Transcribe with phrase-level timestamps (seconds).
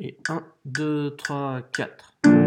[0.00, 2.37] Et 1, 2, 3, 4.